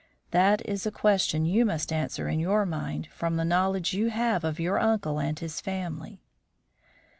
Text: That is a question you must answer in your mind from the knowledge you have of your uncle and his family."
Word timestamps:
That 0.31 0.67
is 0.67 0.87
a 0.87 0.91
question 0.91 1.45
you 1.45 1.63
must 1.63 1.93
answer 1.93 2.27
in 2.27 2.39
your 2.39 2.65
mind 2.65 3.05
from 3.11 3.35
the 3.35 3.45
knowledge 3.45 3.93
you 3.93 4.09
have 4.09 4.43
of 4.43 4.59
your 4.59 4.79
uncle 4.79 5.19
and 5.19 5.37
his 5.37 5.61
family." 5.61 6.23